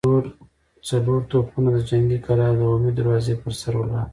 څلور 0.87 1.21
توپونه 1.31 1.69
د 1.73 1.77
جنګي 1.89 2.19
کلا 2.25 2.47
د 2.57 2.59
عمومي 2.65 2.91
دروازې 2.99 3.33
پر 3.41 3.53
سر 3.61 3.73
ولاړ 3.77 4.05
دي. 4.07 4.09